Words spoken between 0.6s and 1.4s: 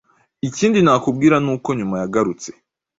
nakubwira